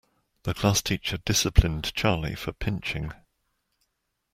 The 0.45 0.55
classteacher 0.55 1.17
disciplined 1.25 1.93
Charlie 1.93 2.33
for 2.33 2.53
pinching. 2.53 3.13